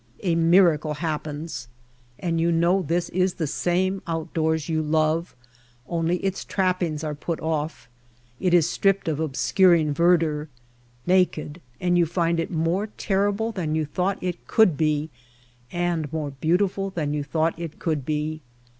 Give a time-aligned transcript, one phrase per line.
[0.23, 1.67] A miracle happens
[2.17, 5.35] and you know this is the same outdoors you love,
[5.87, 7.87] only its trappings are put off,
[8.39, 10.47] it is stripped of obscuring verdure,
[11.05, 15.11] naked, and you find it more terrible than you thought it could be
[15.71, 18.41] and more beautiful than you thought it could be.